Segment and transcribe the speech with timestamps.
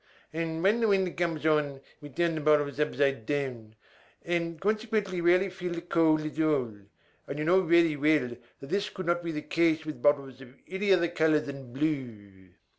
[0.33, 3.75] And, when the winter comes on, we turn the bottles upside down,
[4.25, 6.75] and consequently rarely feel the cold at all;
[7.27, 10.55] and you know very well that this could not be the case with bottles of
[10.67, 12.15] any other color than blue."